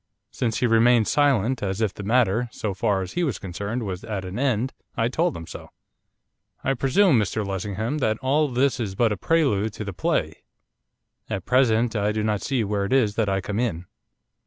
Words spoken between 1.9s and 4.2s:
the matter, so far as he was concerned, was